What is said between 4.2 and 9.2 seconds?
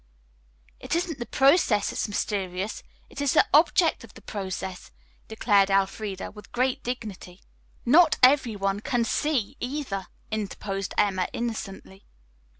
process," declared Elfreda, with great dignity. "Not everyone 'can